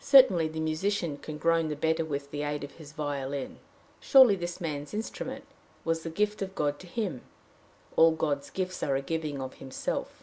Certainly 0.00 0.48
the 0.48 0.60
musician 0.60 1.18
can 1.18 1.36
groan 1.36 1.68
the 1.68 1.76
better 1.76 2.02
with 2.02 2.30
the 2.30 2.42
aid 2.42 2.64
of 2.64 2.76
his 2.76 2.92
violin. 2.92 3.58
Surely 4.00 4.34
this 4.34 4.62
man's 4.62 4.94
instrument 4.94 5.44
was 5.84 6.04
the 6.04 6.08
gift 6.08 6.40
of 6.40 6.54
God 6.54 6.78
to 6.78 6.86
him. 6.86 7.20
All 7.94 8.12
God's 8.12 8.48
gifts 8.48 8.82
are 8.82 8.96
a 8.96 9.02
giving 9.02 9.42
of 9.42 9.56
himself. 9.56 10.22